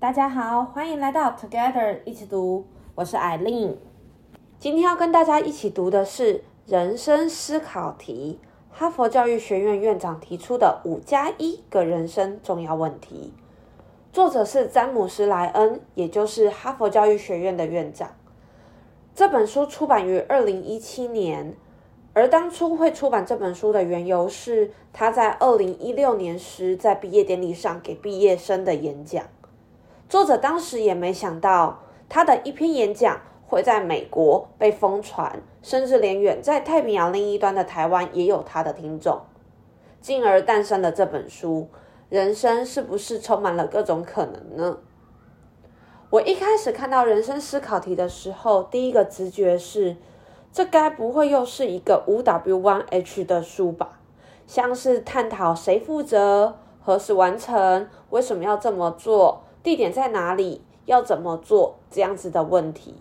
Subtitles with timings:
[0.00, 3.76] 大家好，欢迎来到 Together 一起读，我是艾琳。
[4.60, 8.38] 今天要跟大家一起读的是人生思考题，
[8.70, 13.34] 哈佛教育学院院长提出的五加一个人生重要问题。
[14.12, 18.10] 作者是詹姆斯莱恩，也就是哈佛教育学院的院长。
[19.16, 21.56] 这本书出版于二零一七年。
[22.14, 29.24] 而当初会出版这本书的缘由是他在二零一六年时在毕业典礼上给毕业生的演讲。
[30.08, 39.20] 作者当时也没想到他的一篇演讲会在美国被疯传，甚至连远在太平洋另一端的台湾也有他的听众，
[40.00, 41.68] 进而诞生了这本书。
[42.08, 44.78] 人生是不是充满了各种可能呢？
[46.08, 49.96] 我一开始看到人生思考题的时候，第一个直觉是。
[50.50, 54.00] 这该不会又是一个五 W 1 H 的书吧？
[54.46, 62.94] 像是探讨谁负责、何时完成、为什么要这么做、地点在哪里、要怎么做这样子的问题。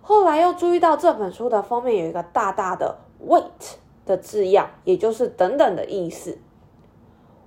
[0.00, 3.74] 后来又注意到这本书的封面有一个大大的 “wait”
[4.06, 6.38] 的字样，也就是“等等”的意思。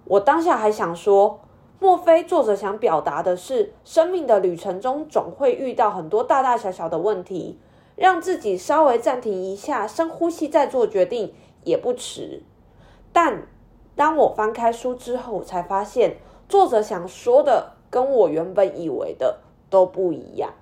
[0.03, 1.39] 我当下还想说，
[1.79, 7.57] 莫非作者想表达的是，生命的旅程中总会遇到很多大大小小的问题？
[7.95, 11.33] 让自己稍微暂停一下，深呼吸再做决定
[11.63, 12.43] 也不迟。
[13.13, 13.47] 但
[13.95, 16.17] 当我翻开书之后，才发现
[16.49, 20.53] 作者想说的跟我原本以为的都不一样。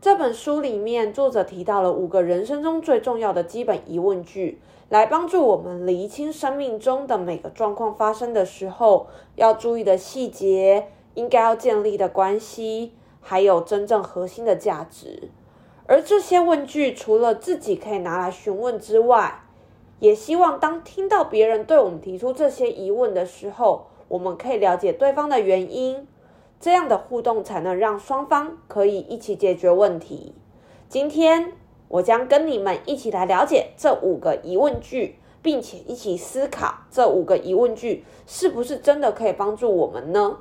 [0.00, 15.30] 这本书里面，作者提到了五个人生中最重要的基本疑问句，来帮助我们厘清生命中的每个状况发生的时候要注意的细节，应该要建立的关系，还有真正核心的价值。
[15.86, 19.42] 而这些问句除了自己可以拿来询问之外，
[19.98, 26.06] 也希望当听到别人对我们提出这些疑问的时候，我们可以了解对方的原因，
[26.58, 30.34] 这样的互动才能让双方可以一起解决问题。
[30.88, 31.52] 今天
[31.88, 40.38] 我将跟你们一起来了解这五个疑问句，并且一起思考这五个疑问句是不是真的可以帮助我们呢？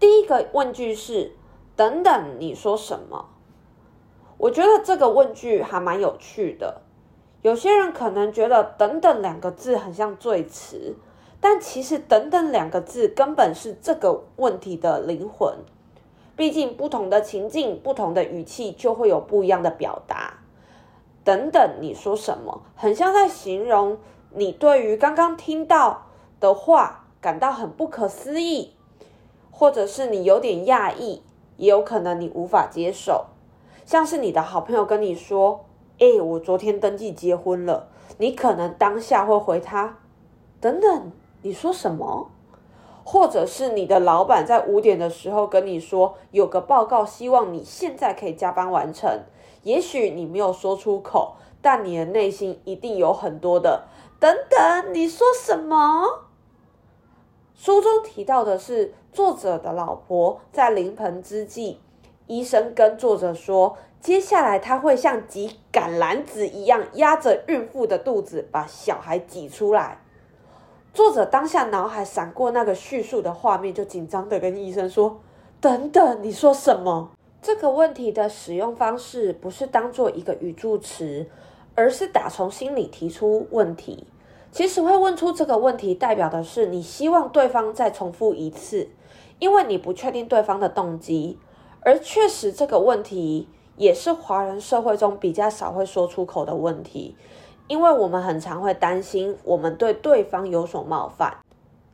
[0.00, 1.32] 第一个问句是：
[1.76, 3.26] 等等，你说什么？
[4.36, 6.82] 我觉得这个问句还蛮有趣的。
[7.42, 10.96] 有些人可能觉得“等等”两个字很像赘词，
[11.44, 15.54] 但其实“等等”两个字根本是这个问题的灵魂。
[16.34, 20.38] 毕竟不同的情境、不同的语气，就会有不一样的表达。
[21.22, 22.62] 等等，你说什么？
[22.74, 23.98] 很像在形容
[24.30, 26.06] 你对于刚刚听到
[26.40, 28.72] 的话感到很不可思议，
[29.50, 31.22] 或者是你有点讶异，
[31.58, 33.26] 也有可能你无法接受。
[33.84, 35.66] 像是你的好朋友跟你说
[36.00, 39.98] ：“诶，我昨天登记结婚了。”你可能当下会回他
[40.58, 41.12] ：“等等，
[41.44, 42.30] 你说什么？”
[43.06, 49.20] 或者是你的老板在五点的时候跟你说：“有个报告，希望你现在可以加班完成。”
[49.62, 53.84] 也许你没有说出口，但你的内心一定有很多的
[54.18, 56.24] “等等，你说什么？”
[57.54, 61.80] 书中提到的是作者的老婆在临盆之际。
[62.26, 70.00] 医生跟作者说，接下来他会像挤橄榄子一样压着孕妇的肚子，把小孩挤出来。
[70.94, 75.20] 作者当下脑海闪过那个叙述的画面，就紧张的跟医生说
[75.60, 77.10] ：“等等，你说什么？”
[77.42, 81.26] 这个问题的使用方式不是当做一个语助词，
[81.74, 84.06] 而是打从心里提出问题。
[84.52, 88.88] 其实会问出这个问题，代表的是你希望对方再重复一次，
[89.40, 91.40] 因为你不确定对方的动机。
[91.80, 97.16] 而确实，这个问题也是华人社会中比较少会说出口的问题，
[97.66, 101.38] 因为我们很常会担心我们对对方有所冒犯，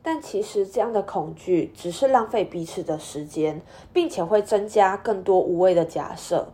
[0.02, 6.48] 但其实这样的恐惧只是浪费彼此的时间，并且会增加更多无谓的假设。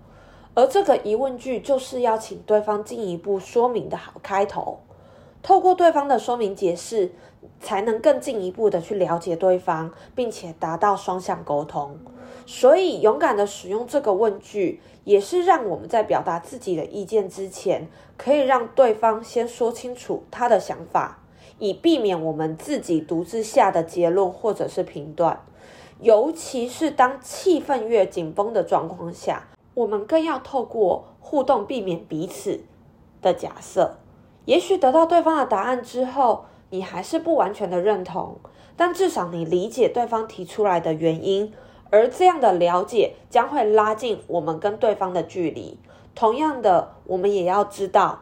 [0.54, 4.80] 而这个疑问句就是要请对方进一步说明的好开头，
[5.46, 7.12] 透过对方的说明解释，
[7.60, 11.96] 才能更进一步的去了解对方，并且达到双向沟通。
[12.44, 17.86] 所以，勇敢的使用这个问句，也是让我们在表达自己的意见之前，
[18.16, 21.22] 可以让对方先说清楚他的想法，
[21.60, 25.40] 以避免我们自己独自下的结论或者是评断。
[26.00, 32.64] 尤其是当气氛越紧绷的状况下，我们更要透过互动避免彼此
[33.22, 33.98] 的假设。
[34.46, 38.38] 也许得到对方的答案之后，你还是不完全的认同，
[38.76, 41.52] 但至少你理解对方提出来的原因。
[41.88, 45.78] 而这样的了解将会拉近我们跟对方的距离。
[46.16, 48.20] 同样的，我们也要知道，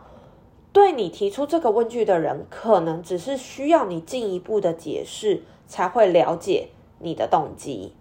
[0.73, 6.69] 对你提出这个问句的人，可能只是需要你进一步的解释，才会了解
[6.99, 7.95] 你的动机。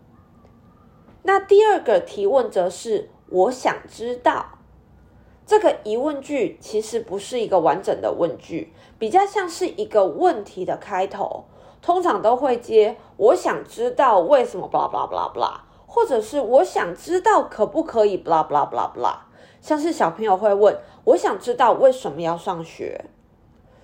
[1.24, 4.60] 那第二个提问则是我想知道。
[5.45, 11.44] 这个疑问句其实不是一个完整的问句，比较像是一个问题的开头，
[11.81, 19.18] 通常都会接我想知道为什么 blah blah blah blah，或者是我想知道可不可以 blah blah blah blah，
[19.60, 23.06] 像是小朋友会问我想知道为什么要上学。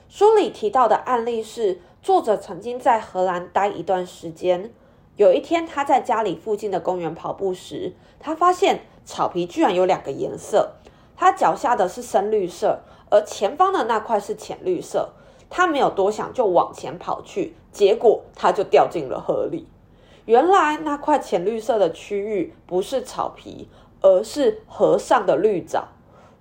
[0.08, 4.74] 书里提到的案例是，作者曾经在荷兰待一段时间，
[5.18, 10.76] 有一天他在家里附近的公园跑步时，他发现草皮居然有两个颜色。
[11.20, 12.80] 他脚下的是深绿色，
[13.12, 15.10] 而前方的那块是浅绿色。
[15.50, 19.68] 他没有多想，就往前跑去，结果他就掉进了河里。
[20.24, 23.68] 原来那块浅绿色的区域不是草皮，
[24.00, 25.90] 而是河上的绿藻。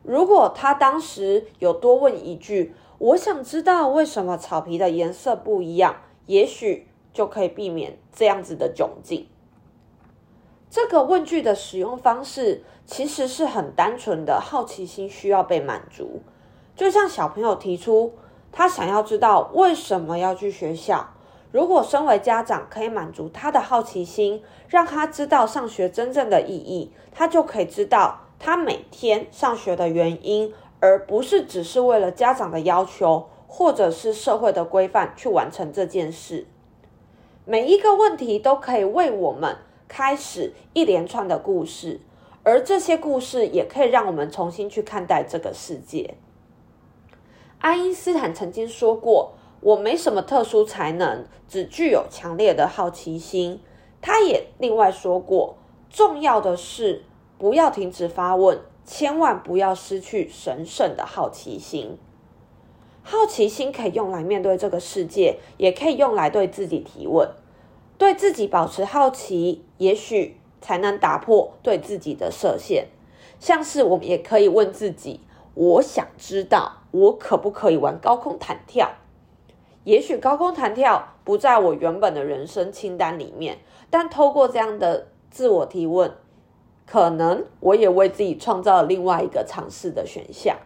[0.04, 5.96] 如果他当时有多问一句：“我想知道为什么草皮的颜色不一样”，
[6.26, 9.26] 也许就可以避免这样子的窘境。
[10.70, 16.20] 这个问句的使用方式其实是很单纯的，好奇心需要被满足。
[16.76, 18.12] 就像小朋友提出
[18.52, 21.08] 他想要知道为什么要去学校，
[21.50, 36.46] 如果身为家长可以满足他的好奇心，让他知道上学真正的意义，他就可以知道他每天上学的原因，而不是只是为了家长的要求或者是社会的规范去完成这件事。
[37.46, 39.56] 每一个问题都可以为我们。
[39.88, 42.00] 开始一连串的故事，
[42.44, 46.14] 而这些故事也可以让我们重新去看待这个世界。
[47.58, 53.60] 爱因斯坦曾经说过：“我没什么特殊才能，只具有强烈的好奇心。”
[54.00, 55.56] 他也另外说过
[55.90, 57.02] ：“重要的是
[57.36, 61.98] 不要停止发问，千万不要失去神圣的好奇心。
[63.02, 67.28] 好奇心可以用来面对这个世界，也可以用来对自己提问。”
[67.98, 72.86] 对自己保持好奇，也许才能打破对自己的设限。
[73.40, 75.20] 像是我们也可以问自己：
[75.54, 78.92] 我想知道，我可不可以玩高空弹跳？
[79.84, 83.58] 也许高空弹跳不在我原本的人生清单里面，
[83.90, 86.12] 但透过这样的自我提问，
[86.86, 90.56] 可能我也为自己创造了另外一个尝试的选项。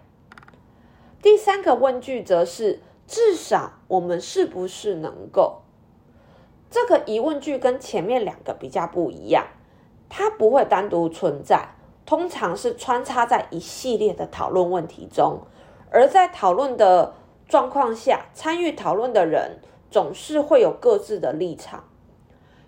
[1.23, 5.63] 第三个问句则是：至少我们是不是能够？
[6.73, 9.47] 这个疑问句跟前面两个比较不一样，
[10.09, 11.69] 它不会单独存在，
[12.07, 15.43] 通常是穿插在一系列的讨论问题中。
[15.91, 17.13] 而在讨论的
[17.47, 19.59] 状况下，参与讨论的人
[19.91, 21.85] 总是会有各自的立场。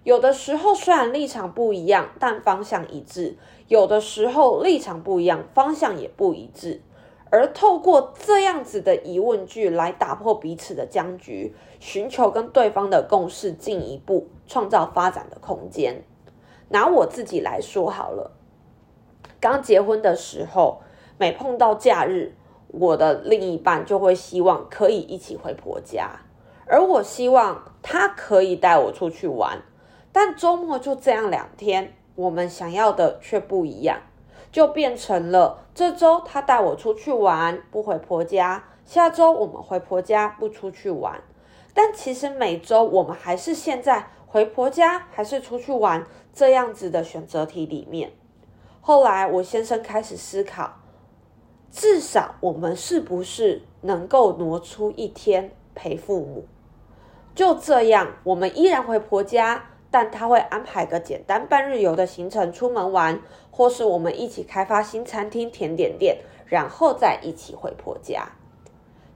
[0.03, 6.83] 有的时候虽然立场不一样，但方向一致；有的时候立场不一样，方向也不一致。
[7.31, 16.05] 而透过这样子的疑问句来打破彼此的僵局，寻求跟对方的共识，进一步创造发展的空间。
[16.69, 18.33] 拿我自己来说好了，
[19.41, 20.81] 刚结婚的时候，
[21.19, 22.35] 每碰到假日，
[22.69, 26.21] 我的另一半就会希望可以一起回婆家，
[26.67, 29.63] 而我希望他可以带我出去玩，
[30.13, 34.01] 但周末就这样两天，我们想要的却不一样。
[34.55, 41.21] 就变成了这周他带我出去玩，不回婆家；下周我们回婆家，不出去玩。
[41.75, 48.13] 但其实每周我们还是陷在回婆家还是出去玩这样子的选择题里面。
[48.81, 50.75] 后来我先生开始思考，
[51.73, 56.47] 至少我们是不是能够挪出一天陪父母？
[57.35, 59.71] 就这样，我们依然回婆家。
[59.95, 63.23] 但他会安排个简单半日游的行程出门玩，
[63.53, 68.33] 或是我们一起开发新餐厅、甜点店，然后再一起回婆家。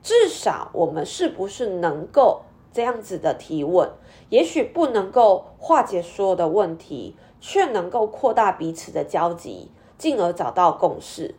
[0.05, 2.43] 至少我们是不是能够
[2.73, 3.91] 这样子的提问？
[4.29, 11.35] 也许不能够化解所有的问题，却能够扩大彼此的交集，进而找到共识。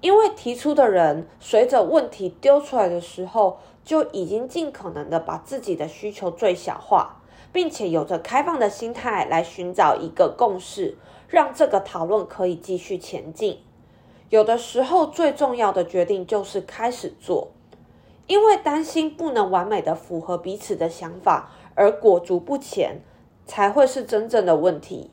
[0.00, 7.18] 因为提出的人随着问题丢出来的时候，就已经尽可能的把自己的需求最小化。
[7.52, 10.96] 并且有着开放的心态来寻找一个共识，
[11.28, 13.58] 让这个讨论可以继续前进。
[14.30, 17.48] 有的时候，最重要的决定就是开始做，
[18.26, 23.02] 因为担心不能完美的符合彼此的想法而裹足不前，
[23.44, 25.10] 才会是真正的问题。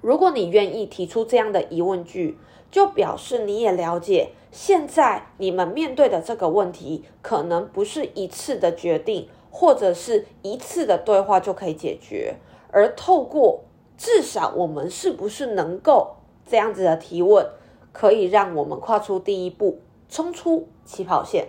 [0.00, 2.36] 如果你愿意提出这样的疑问句，
[2.70, 9.28] 就表示你也了解，现在你们面对的这个问题，可能不是一次的决定。
[9.50, 12.36] 或者是一次的对话就可以解决，
[12.70, 13.64] 而透过
[13.96, 17.46] 至少我们是不是能够这样子的提问，
[17.92, 21.48] 可以让我们跨出第一步，冲出起跑线。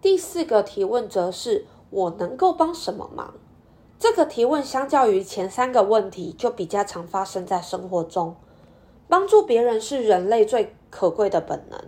[0.00, 3.34] 第四个提问则是我能够帮什么忙？
[3.98, 8.36] 这个提问相较于前三个问题，就比较常发生在生活中。
[9.06, 11.78] 帮助别人是人类最可贵的本能，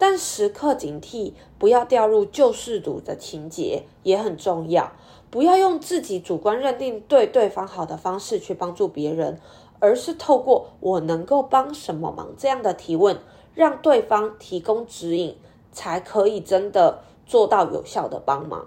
[0.00, 4.92] 但时刻警惕不要掉入救世主的情节也很重要。
[5.30, 9.38] 不要用自己主观认定对对方好的方式去帮助别人，
[9.78, 13.18] 而是透过“我能够帮什么忙”这样的提问，
[13.54, 15.36] 让对方提供指引，
[15.70, 18.66] 才可以真的做到有效的帮忙。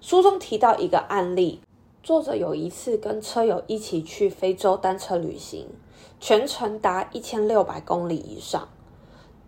[0.00, 1.60] 书中提到一个案例，
[2.04, 5.66] 作者有一次跟车友一起去非洲单车旅行。
[6.20, 8.68] 全程达一千六百公里以上，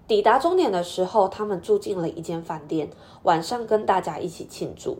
[0.06, 2.90] 抵达终点的时候，他们住进了一间饭店，
[3.22, 4.98] 晚上跟大家一起庆祝。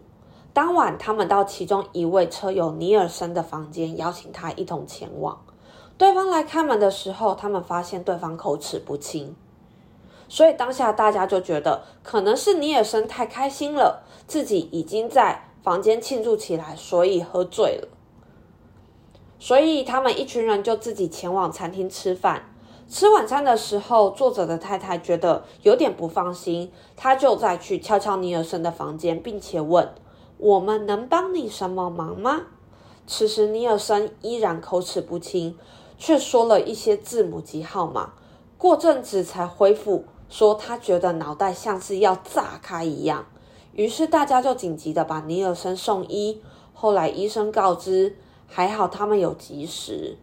[0.54, 5.44] 当晚，他们到其中一位车友尼尔森的房间，邀请他一同前往。
[5.98, 9.36] 对方来开门的时候，他们发现对方口齿不清，
[10.28, 17.88] 所以当下大家就觉得可能是尼尔森太开心了，自己已经在房间庆祝起来，所以喝醉了。
[19.38, 22.53] 所以他们一群人就自己前往餐厅吃饭。
[22.88, 29.88] 吃晚餐的时候，作者的太太觉得有点不放心，她就再去敲敲尼尔森的房间，并且问
[30.38, 32.42] ：“我们能帮你什么忙吗？”
[33.06, 35.58] 此时尼尔森依然口齿不清，
[35.98, 38.12] 却说了一些字母及号码。
[38.58, 43.26] 过阵子才恢复，说他觉得脑袋像是要炸开一样。
[43.72, 46.40] 于是大家就紧急的把尼尔森送医。
[46.72, 48.16] 后来医生告知。
[48.46, 50.16] 还好他们有及时，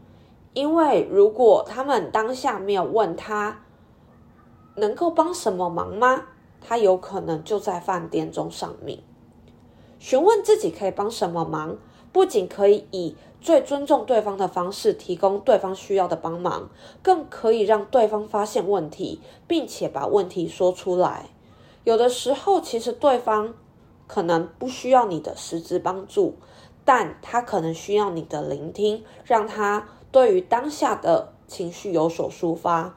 [0.53, 3.63] 因为如果他们当下没有问他
[4.75, 6.23] 能够帮什么忙吗？
[6.59, 9.01] 他有可能就在饭店中丧命。
[9.97, 11.77] 询问自己可以帮什么忙，
[12.11, 16.69] 不仅可以以最尊重对方的方式提供对方需要的帮忙，
[17.01, 21.29] 更可以让对方发现问题，并且把问题说出来。
[21.83, 23.53] 有的时候，其实对方
[24.07, 26.35] 可能不需要你的实质帮助。
[26.83, 32.95] 但他可能需要你的聆听，让他对于当下的情绪有所抒发，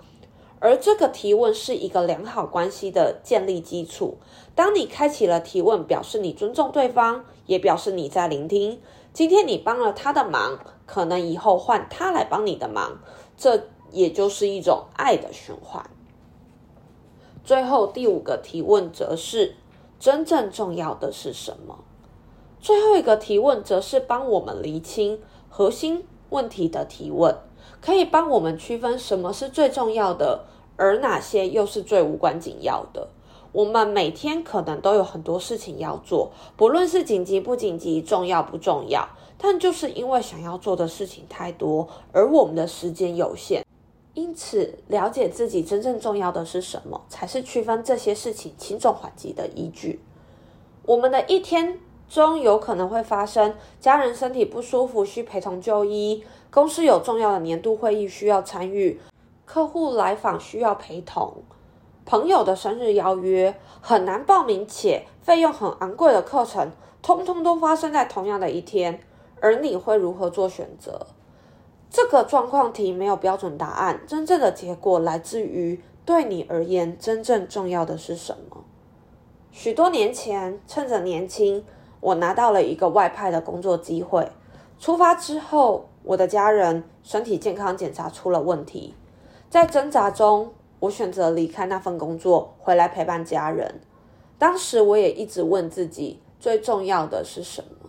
[0.58, 4.18] 而这个提问是一个良好关系的建立基础。
[4.54, 8.80] 当你开启了提问，表示你尊重对方，也表示你在聆听。
[9.12, 12.98] 今天你帮了他的忙，可能以后换他来帮你的忙，
[13.36, 15.88] 这也就是一种爱的循环。
[17.44, 19.54] 最后第五个提问则是：
[20.00, 21.84] 真正重要的是什么？
[22.60, 27.32] 最后一个提问则是帮我们厘清核心问题的提问，
[27.80, 33.06] 可以帮我们区分什么是最重要的，而哪些又是最无关紧要的。
[33.52, 43.64] 我们每天可能都有很多事情要做，不论是紧急不紧急、重要不重要，但就是因为想要做的事情太多，而我们的时间有限，
[44.14, 50.00] 因此了解自己真正重要的是什么，才是区分这些事情轻重缓急的依据。
[50.84, 51.78] 我们的一天。
[52.14, 59.00] 中有可能会发生家人身体不舒服需陪同就医，公司有重要的年度会议需要参与，
[59.44, 61.42] 客户来访需要陪同，
[62.06, 66.70] 朋友的生日邀约很难报名且费用很昂贵的课程，
[67.02, 69.00] 通通都发生在同样的一天，
[69.40, 71.08] 而你会如何做选择？
[71.90, 78.62] 这个状况题没有标准答案，真正的结果来自于对你而言真正重要的是什么？
[79.50, 81.64] 许多年前，趁着年轻。
[82.04, 84.30] 我拿到了一个外派的工作机会。
[84.78, 88.94] 出发之后，我的家人身体健康检查出了问题。
[89.48, 93.80] 在挣扎中，我选择离开那份工作，回来陪伴家人。
[94.36, 97.88] 当时我也一直问自己，最重要的是什么？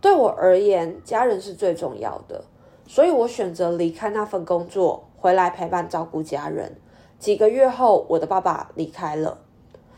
[0.00, 2.44] 对我而言，家人是最重要的，
[2.86, 6.76] 所以我选择离开那份工作，回来陪伴照顾家人。
[7.18, 9.38] 几个月后，我的爸爸离开了。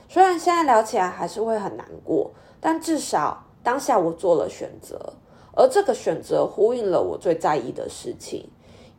[0.09, 2.31] 虽然现在聊起来还是会很难过。
[2.63, 5.15] 但至少当下我做了选择，
[5.57, 8.49] 而这个选择呼应了我最在意的事情，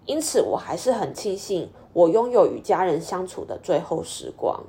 [0.06, 4.66] 因此我还是很庆幸我拥有与家人相处的最后时光。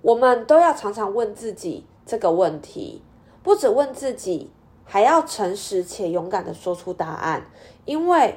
[0.00, 3.02] 我们都要常常问自己这个问题，
[3.42, 4.50] 不只问自己，
[4.84, 7.50] 还要诚实且勇敢地说出答案，
[7.84, 8.36] 因为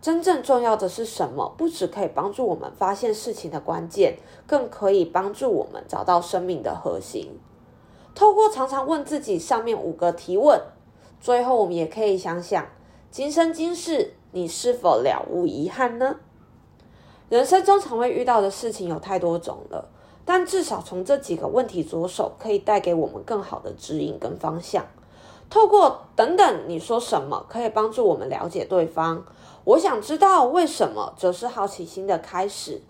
[0.00, 1.54] 真正重要的是什么？
[1.58, 7.38] 不只可以帮助我们发现事情的关键，更可以帮助我们找到生命的核心。
[8.14, 10.60] 透过常常问自己上面五个提问，
[11.20, 12.66] 最后我们也可以想想，
[13.10, 16.16] 今生今世你是否了无遗憾呢？
[17.28, 19.88] 人生中常会遇到的事情有太多种了，
[20.24, 24.84] 但至少从这几个问题着手，可以带给我们更好的指引跟方向。
[25.48, 29.24] 透过等等你说什么，可以帮助我们了解对方。
[29.64, 32.82] 我想知道为什么，则是好奇心的开始。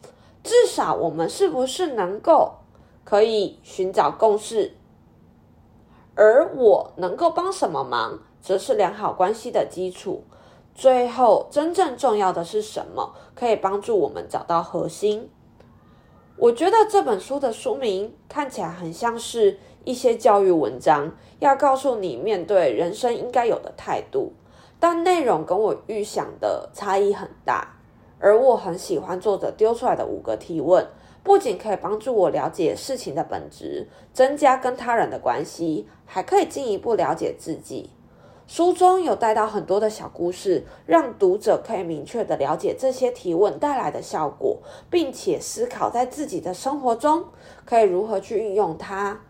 [0.43, 2.55] 至少我们是不是能够
[3.05, 4.75] 可以寻找共识？
[6.15, 10.25] 而我能够帮什么忙，则是良好关系的基础。
[10.75, 13.15] 最后，真正重要的是什么？
[13.35, 15.31] 可以帮助我们找到核心。
[16.37, 24.33] 我觉得这本书的书名看起来很像是一些教育文章，要告诉你面对人生应该有的态度，
[24.81, 27.77] 但内容跟我预想的差异很大。
[28.19, 30.87] 而我很喜欢作者丢出来的五个提问，
[31.23, 37.91] 不仅可以帮助我了解事情的本质，增加跟他人的关系，还可以进一步了解自己。
[38.49, 44.59] 书中有带到很多的小故事，让读者可以明确地了解这些提问带来的效果，
[44.91, 47.27] 并且思考在自己的生活中
[47.65, 49.21] 可以如何去运用它。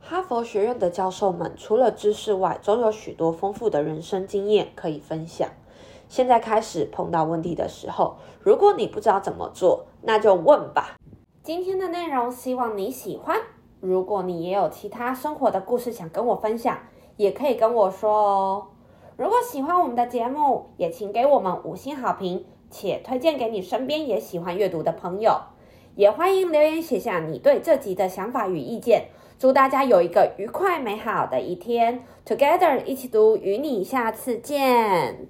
[0.00, 5.48] 哈佛学院的教授们除了知识外，总有许多丰富的人生经验可以分享。
[6.08, 10.96] 现在开始碰到问题的时候，如果你不知道怎么做，那就问吧。
[11.42, 13.40] 今天的内容希望你喜欢。
[13.80, 16.76] 如果你也有其他生活的故事想跟我分享，
[17.16, 18.66] 也可以跟我说哦。
[19.16, 25.40] 如果喜欢我们的节目，也请给我们五星好评，且推荐给你身边也喜欢阅读的朋友。
[25.96, 29.08] 也欢迎留言写下你对这集的想法与意见。
[29.38, 35.26] 祝大家有一个愉快美好的一天，Together 一起读，与你下次见。